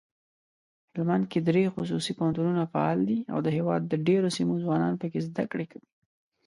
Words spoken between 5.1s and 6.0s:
زده کړه کوي.